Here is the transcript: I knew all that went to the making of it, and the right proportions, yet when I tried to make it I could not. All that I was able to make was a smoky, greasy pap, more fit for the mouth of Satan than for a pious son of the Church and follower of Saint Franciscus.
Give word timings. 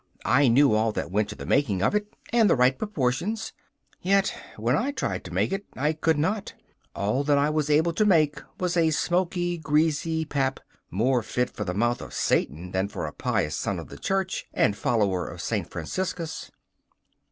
I 0.25 0.47
knew 0.47 0.73
all 0.73 0.91
that 0.93 1.11
went 1.11 1.29
to 1.29 1.35
the 1.35 1.45
making 1.45 1.83
of 1.83 1.93
it, 1.93 2.15
and 2.33 2.49
the 2.49 2.55
right 2.55 2.75
proportions, 2.75 3.53
yet 4.01 4.33
when 4.57 4.75
I 4.75 4.89
tried 4.91 5.23
to 5.25 5.31
make 5.31 5.51
it 5.51 5.67
I 5.75 5.93
could 5.93 6.17
not. 6.17 6.55
All 6.95 7.23
that 7.23 7.37
I 7.37 7.51
was 7.51 7.69
able 7.69 7.93
to 7.93 8.03
make 8.03 8.41
was 8.59 8.75
a 8.75 8.89
smoky, 8.89 9.59
greasy 9.59 10.25
pap, 10.25 10.59
more 10.89 11.21
fit 11.21 11.51
for 11.51 11.65
the 11.65 11.75
mouth 11.75 12.01
of 12.01 12.15
Satan 12.15 12.71
than 12.71 12.87
for 12.87 13.05
a 13.05 13.13
pious 13.13 13.55
son 13.55 13.77
of 13.77 13.89
the 13.89 13.99
Church 13.99 14.47
and 14.55 14.75
follower 14.75 15.27
of 15.27 15.39
Saint 15.39 15.69
Franciscus. 15.69 16.49